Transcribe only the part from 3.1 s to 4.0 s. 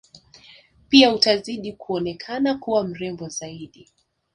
zaidi